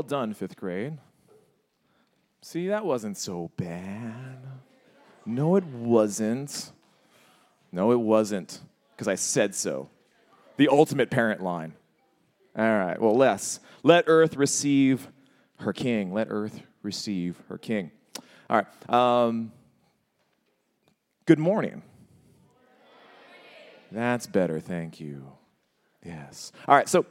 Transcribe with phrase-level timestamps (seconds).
[0.00, 0.96] well done, fifth grade.
[2.40, 4.38] See, that wasn't so bad.
[5.26, 6.72] No, it wasn't.
[7.70, 8.60] No, it wasn't,
[8.92, 9.90] because I said so.
[10.56, 11.74] The ultimate parent line.
[12.56, 13.60] All right, well, less.
[13.82, 15.06] Let earth receive
[15.58, 16.14] her king.
[16.14, 17.90] Let earth receive her king.
[18.48, 18.90] All right.
[18.90, 19.52] Um,
[21.26, 21.82] good morning.
[23.92, 25.30] That's better, thank you.
[26.02, 26.52] Yes.
[26.66, 27.04] All right, so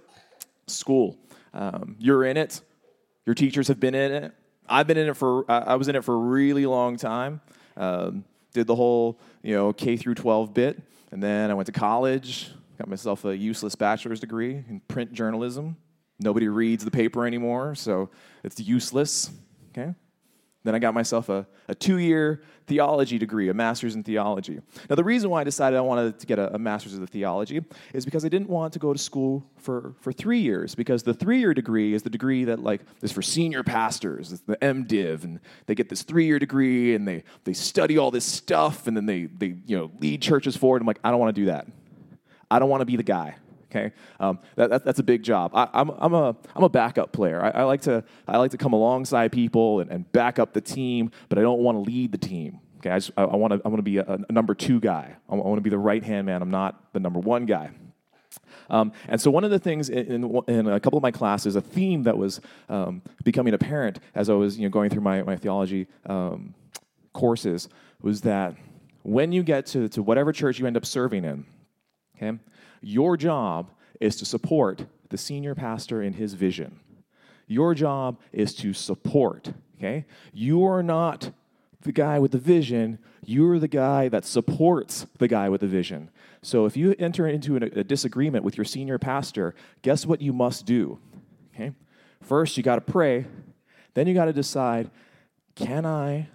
[0.65, 1.19] school.
[1.53, 2.61] Um, you're in it.
[3.25, 4.33] Your teachers have been in it.
[4.67, 7.41] I've been in it for, I was in it for a really long time.
[7.75, 8.23] Um,
[8.53, 10.81] did the whole, you know, K through 12 bit.
[11.11, 15.77] And then I went to college, got myself a useless bachelor's degree in print journalism.
[16.19, 18.09] Nobody reads the paper anymore, so
[18.43, 19.31] it's useless.
[19.71, 19.93] Okay?
[20.69, 24.59] And then I got myself a, a two year theology degree, a master's in theology.
[24.87, 27.65] Now, the reason why I decided I wanted to get a, a master's in theology
[27.91, 31.13] is because I didn't want to go to school for, for three years, because the
[31.15, 35.23] three year degree is the degree that, like, is for senior pastors, it's the MDiv,
[35.23, 38.95] and they get this three year degree and they, they study all this stuff and
[38.95, 40.83] then they, they you know, lead churches forward.
[40.83, 41.65] I'm like, I don't want to do that.
[42.51, 43.37] I don't want to be the guy
[43.69, 43.91] okay?
[44.19, 45.51] Um, that, that, that's a big job.
[45.53, 47.43] I, am I'm, I'm, a, I'm a backup player.
[47.43, 50.61] I, I, like to, I like to come alongside people and, and back up the
[50.61, 52.91] team but i don't want to lead the team okay?
[52.91, 55.15] I, I, I want to I want to be a, a, number two guy.
[55.29, 56.41] I want to be the right hand man.
[56.41, 57.71] I'm not the number one guy.
[58.69, 61.55] Um, and so one of the things in, in, in, a couple of my classes
[61.55, 65.23] a theme that was um, becoming apparent as i was you know, going through my,
[65.23, 66.53] my theology um,
[67.11, 67.67] courses
[68.03, 68.55] was that
[69.01, 71.45] when you get to, to whatever church you end up serving in
[72.21, 72.37] okay
[72.81, 76.79] your job is to support the senior pastor in his vision.
[77.47, 80.05] Your job is to support, okay?
[80.33, 81.31] You are not
[81.81, 86.09] the guy with the vision, you're the guy that supports the guy with the vision.
[86.41, 90.65] So if you enter into a, disagreement with your senior pastor, guess what you must
[90.65, 90.99] do?
[91.53, 91.73] Okay?
[92.21, 93.25] First, you got to pray.
[93.93, 94.91] Then you got to decide
[95.55, 96.29] can I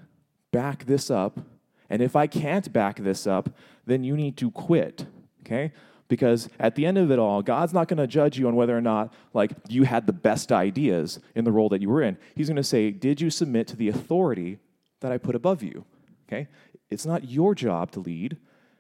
[0.51, 1.41] back this up?
[1.89, 3.49] And if I can't back this up,
[3.87, 5.06] then you need to quit.
[5.44, 5.72] Okay?
[6.09, 8.77] because at the end of it all god's not going to judge you on whether
[8.77, 12.16] or not like you had the best ideas in the role that you were in.
[12.34, 14.59] He's going to say did you submit to the authority
[15.00, 15.84] that i put above you?
[16.28, 16.49] Okay?
[16.91, 18.37] It's not your job to lead.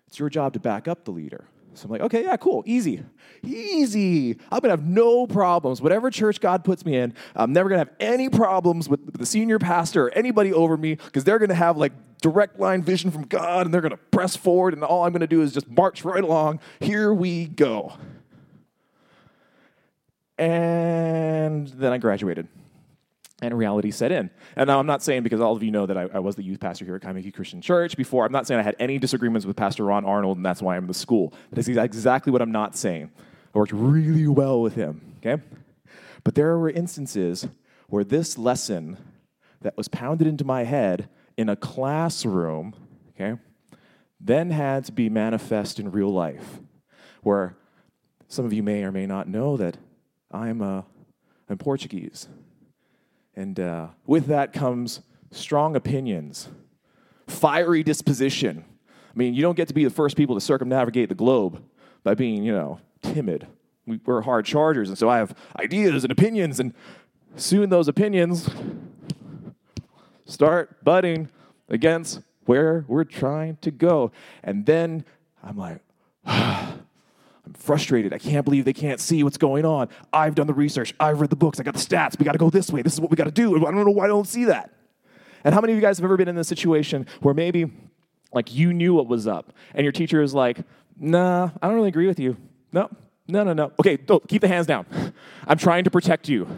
[0.06, 3.02] It's your job to back up the leader so I'm like, okay, yeah, cool, easy,
[3.42, 4.38] easy.
[4.50, 5.80] I'm gonna have no problems.
[5.80, 9.58] Whatever church God puts me in, I'm never gonna have any problems with the senior
[9.58, 13.66] pastor or anybody over me because they're gonna have like direct line vision from God
[13.66, 16.60] and they're gonna press forward, and all I'm gonna do is just march right along.
[16.80, 17.92] Here we go.
[20.38, 22.48] And then I graduated
[23.46, 24.30] and reality set in.
[24.56, 26.42] And now I'm not saying because all of you know that I, I was the
[26.42, 28.24] youth pastor here at Kaimuki Christian Church before.
[28.24, 30.84] I'm not saying I had any disagreements with Pastor Ron Arnold, and that's why I'm
[30.84, 31.32] in the school.
[31.52, 33.10] That's exactly what I'm not saying.
[33.54, 35.14] I worked really well with him.
[35.18, 35.42] Okay,
[36.22, 37.46] but there were instances
[37.88, 38.98] where this lesson
[39.62, 42.74] that was pounded into my head in a classroom,
[43.10, 43.40] okay,
[44.20, 46.60] then had to be manifest in real life,
[47.22, 47.56] where
[48.28, 49.76] some of you may or may not know that
[50.30, 50.82] I'm, uh,
[51.48, 52.28] I'm Portuguese.
[53.36, 55.00] And uh, with that comes
[55.30, 56.48] strong opinions,
[57.26, 58.64] fiery disposition.
[58.88, 61.62] I mean, you don't get to be the first people to circumnavigate the globe
[62.02, 63.46] by being, you know, timid.
[63.86, 66.72] We, are hard chargers, and so I have ideas and opinions, and
[67.36, 68.48] soon those opinions
[70.24, 71.28] start butting
[71.68, 74.10] against where we're trying to go.
[74.42, 75.04] And then
[75.42, 75.80] I'm like,
[77.46, 78.12] I'm frustrated.
[78.12, 79.88] I can't believe they can't see what's going on.
[80.12, 80.94] I've done the research.
[80.98, 81.60] I've read the books.
[81.60, 82.18] I got the stats.
[82.18, 82.82] We got to go this way.
[82.82, 83.56] This is what we got to do.
[83.56, 84.70] I don't know why I don't see that.
[85.44, 87.70] And how many of you guys have ever been in this situation where maybe
[88.32, 90.58] like you knew what was up and your teacher is like,
[90.98, 92.36] nah, I don't really agree with you.
[92.72, 92.88] No,
[93.28, 93.72] no, no, no.
[93.78, 94.86] Okay, don't, keep the hands down.
[95.46, 96.48] I'm trying to protect you.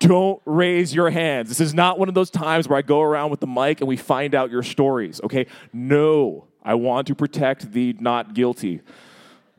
[0.00, 1.48] Don't raise your hands.
[1.48, 3.88] This is not one of those times where I go around with the mic and
[3.88, 5.46] we find out your stories, okay?
[5.72, 8.82] No, I want to protect the not guilty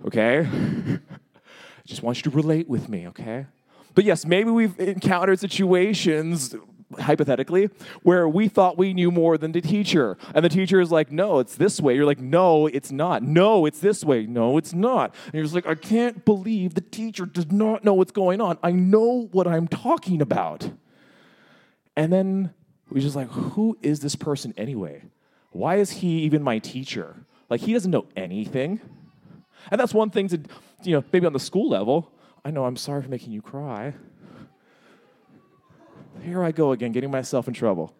[0.05, 0.47] okay?
[0.47, 0.99] I
[1.85, 3.47] just want you to relate with me, okay?
[3.95, 6.55] But yes, maybe we've encountered situations,
[6.99, 7.69] hypothetically,
[8.03, 10.17] where we thought we knew more than the teacher.
[10.35, 11.95] And the teacher is like, no, it's this way.
[11.95, 13.23] You're like, no, it's not.
[13.23, 14.25] No, it's this way.
[14.25, 15.15] No, it's not.
[15.25, 18.57] And you're just like, I can't believe the teacher does not know what's going on.
[18.61, 20.69] I know what I'm talking about.
[21.95, 22.53] And then
[22.89, 25.01] we're just like, who is this person anyway?
[25.51, 27.25] Why is he even my teacher?
[27.49, 28.79] Like, he doesn't know anything.
[29.71, 30.39] And that's one thing to,
[30.83, 32.11] you know, maybe on the school level.
[32.45, 33.93] I know I'm sorry for making you cry.
[36.21, 37.93] Here I go again, getting myself in trouble.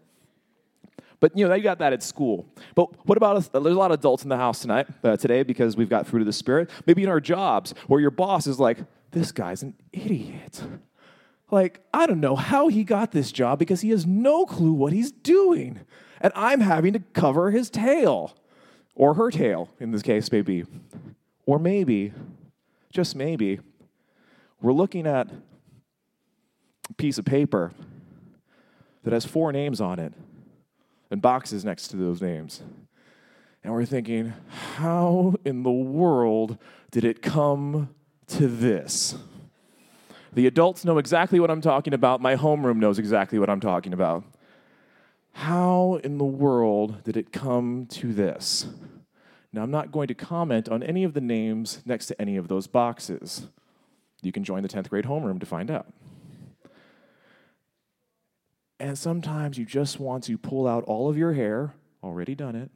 [1.20, 2.48] But you know, you got that at school.
[2.76, 3.48] But what about us?
[3.48, 6.22] There's a lot of adults in the house tonight, uh, today, because we've got fruit
[6.22, 6.70] of the spirit.
[6.86, 8.78] Maybe in our jobs, where your boss is like,
[9.12, 10.62] "This guy's an idiot.
[11.50, 14.92] like, I don't know how he got this job because he has no clue what
[14.92, 15.80] he's doing.
[16.20, 18.36] And I'm having to cover his tail,
[18.96, 20.66] or her tail, in this case, maybe.
[21.48, 22.14] Or maybe,
[22.92, 23.60] just maybe,
[24.62, 25.30] we're looking at
[26.90, 27.72] a piece of paper
[29.04, 30.14] that has four names on it
[31.10, 32.62] and boxes next to those names.
[33.64, 34.34] And we're thinking,
[34.76, 36.58] how in the world
[36.92, 37.96] did it come
[38.28, 39.16] to this?
[40.34, 42.20] The adults know exactly what I'm talking about.
[42.20, 44.26] My homeroom knows exactly what I'm talking about.
[45.32, 48.68] How in the world did it come to this?
[49.58, 52.48] Now, I'm not going to comment on any of the names next to any of
[52.48, 53.48] those boxes.
[54.22, 55.88] You can join the 10th grade homeroom to find out.
[58.80, 61.74] And sometimes you just want to pull out all of your hair,
[62.04, 62.70] already done it,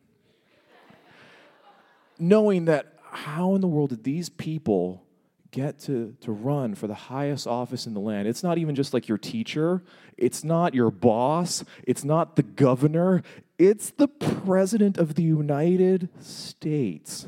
[2.17, 5.03] knowing that how in the world did these people
[5.51, 8.27] get to, to run for the highest office in the land.
[8.27, 9.83] It's not even just like your teacher,
[10.17, 13.21] it's not your boss, it's not the governor,
[13.61, 17.27] it's the president of the United States,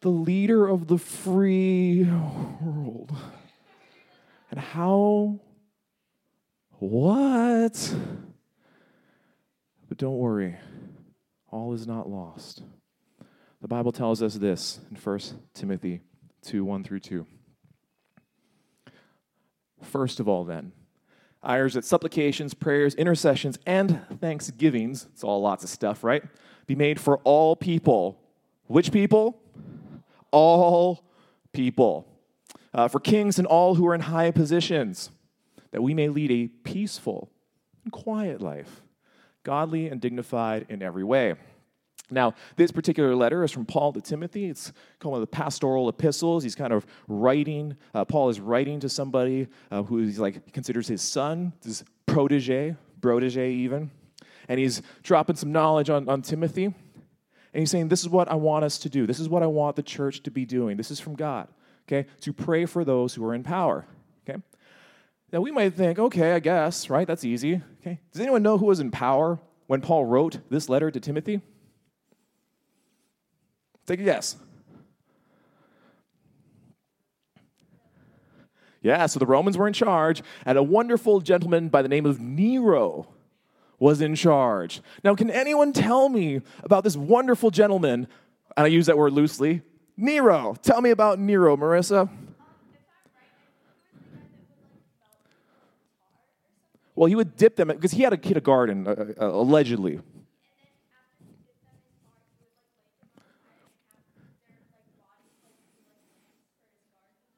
[0.00, 2.04] the leader of the free
[2.62, 3.14] world.
[4.50, 5.40] And how,
[6.78, 7.94] what?
[9.86, 10.56] But don't worry,
[11.50, 12.62] all is not lost.
[13.60, 15.18] The Bible tells us this in 1
[15.52, 16.00] Timothy
[16.40, 17.26] 2 1 through 2.
[19.82, 20.72] First of all, then,
[21.46, 26.22] Urge that supplications, prayers, intercessions, and thanksgivings, it's all lots of stuff, right?
[26.66, 28.18] Be made for all people.
[28.66, 29.40] Which people?
[30.30, 31.04] All
[31.52, 32.08] people.
[32.72, 35.10] Uh, for kings and all who are in high positions,
[35.70, 37.30] that we may lead a peaceful
[37.84, 38.82] and quiet life,
[39.42, 41.34] godly and dignified in every way.
[42.10, 44.46] Now, this particular letter is from Paul to Timothy.
[44.46, 46.42] It's called one of the pastoral epistles.
[46.42, 50.86] He's kind of writing, uh, Paul is writing to somebody uh, who he's like, considers
[50.86, 53.90] his son, his protege, protege even.
[54.48, 56.66] And he's dropping some knowledge on, on Timothy.
[56.66, 56.74] And
[57.60, 59.06] he's saying, This is what I want us to do.
[59.06, 60.76] This is what I want the church to be doing.
[60.76, 61.48] This is from God,
[61.88, 62.08] okay?
[62.20, 63.86] To pray for those who are in power,
[64.28, 64.42] okay?
[65.32, 67.06] Now, we might think, okay, I guess, right?
[67.06, 68.00] That's easy, okay?
[68.12, 71.40] Does anyone know who was in power when Paul wrote this letter to Timothy?
[73.86, 74.36] Take a guess.
[78.82, 82.20] Yeah, so the Romans were in charge, and a wonderful gentleman by the name of
[82.20, 83.08] Nero
[83.78, 84.82] was in charge.
[85.02, 88.06] Now, can anyone tell me about this wonderful gentleman?
[88.56, 89.62] And I use that word loosely
[89.96, 90.54] Nero.
[90.62, 92.10] Tell me about Nero, Marissa.
[96.94, 99.26] Well, he would dip them because he had a, he had a garden, uh, uh,
[99.26, 100.00] allegedly.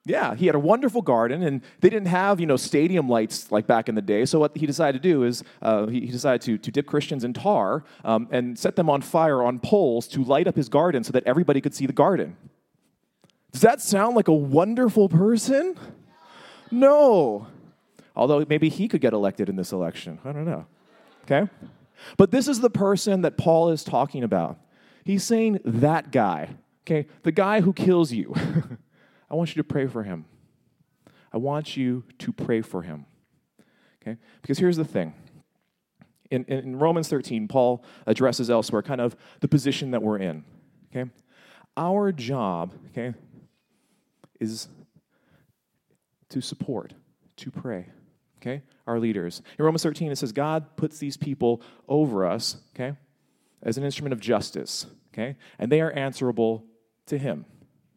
[0.06, 3.67] Yeah, he had a wonderful garden, and they didn't have you know stadium lights like
[3.67, 4.25] back in the day.
[4.25, 7.25] So what he decided to do is uh, he, he, decided to, to dip Christians
[7.25, 11.03] in tar um, and set them on fire on poles to light up his garden
[11.03, 12.37] so that everybody could see the garden.
[13.50, 15.76] Does that sound like a wonderful person?
[16.70, 17.49] No.
[18.14, 20.20] Although maybe he could get elected in this election.
[20.25, 20.67] I don't know.
[21.25, 21.50] Okay?
[22.17, 24.58] But this is the person that Paul is talking about.
[25.05, 26.50] He's saying that guy,
[26.85, 27.08] okay?
[27.25, 28.35] The guy who kills you.
[29.31, 30.26] I want you to pray for him.
[31.32, 33.06] I want you to pray for him.
[34.00, 34.19] Okay?
[34.43, 35.14] Because here's the thing.
[36.31, 40.44] In, in Romans 13, Paul addresses elsewhere kind of the position that we're in.
[40.91, 41.10] Okay?
[41.77, 43.15] Our job, okay,
[44.41, 44.69] is
[46.31, 46.94] to support,
[47.36, 47.86] to pray.
[48.39, 48.62] Okay?
[48.86, 49.43] Our leaders.
[49.58, 52.96] In Romans 13, it says God puts these people over us, okay,
[53.62, 54.86] as an instrument of justice.
[55.12, 55.36] Okay?
[55.58, 56.65] And they are answerable
[57.06, 57.46] to him.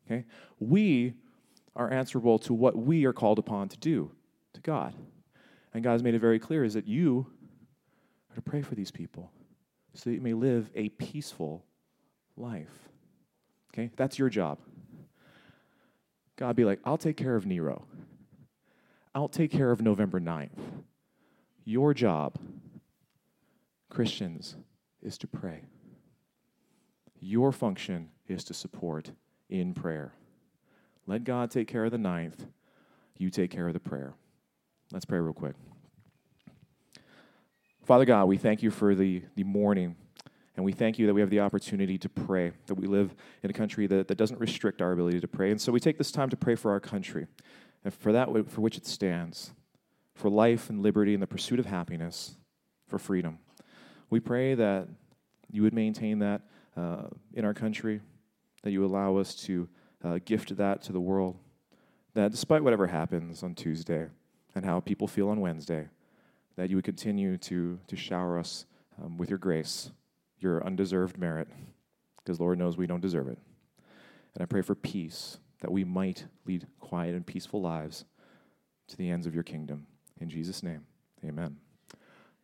[0.10, 0.25] Okay?
[0.60, 1.13] We
[1.75, 4.12] are answerable to what we are called upon to do
[4.54, 4.94] to God.
[5.74, 7.28] And God has made it very clear is that you
[8.32, 9.32] are to pray for these people
[9.94, 11.63] so that you may live a peaceful
[12.36, 12.89] life.
[13.74, 13.92] Okay?
[13.96, 14.58] That's your job.
[16.38, 17.86] God be like, I'll take care of Nero.
[19.13, 20.50] I'll take care of November 9th.
[21.66, 22.39] Your job,
[23.89, 24.56] Christians,
[25.01, 25.62] is to pray.
[27.20, 29.12] Your function is to support
[29.50, 30.13] in prayer.
[31.08, 32.46] Let God take care of the ninth.
[33.18, 34.13] You take care of the prayer.
[34.91, 35.56] Let's pray real quick.
[37.84, 39.96] Father God, we thank you for the, the morning,
[40.56, 43.50] and we thank you that we have the opportunity to pray, that we live in
[43.50, 45.50] a country that, that doesn't restrict our ability to pray.
[45.50, 47.25] And so we take this time to pray for our country,
[47.84, 49.51] and for that for which it stands,
[50.13, 52.36] for life and liberty and the pursuit of happiness,
[52.88, 53.39] for freedom.
[54.12, 54.88] We pray that
[55.51, 56.41] you would maintain that
[56.77, 58.01] uh, in our country,
[58.63, 59.68] that you allow us to
[60.04, 61.38] uh, gift that to the world.
[62.13, 64.08] That despite whatever happens on Tuesday,
[64.56, 65.88] and how people feel on Wednesday,
[66.56, 68.66] that you would continue to, to shower us
[69.01, 69.92] um, with your grace,
[70.39, 71.48] your undeserved merit,
[72.18, 73.38] because Lord knows we don't deserve it.
[74.34, 78.06] And I pray for peace, that we might lead quiet and peaceful lives
[78.88, 79.86] to the ends of your kingdom.
[80.20, 80.86] In Jesus' name,
[81.24, 81.69] amen.